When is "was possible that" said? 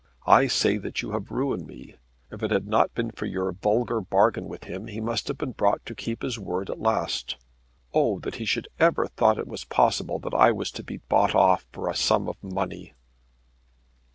9.47-10.33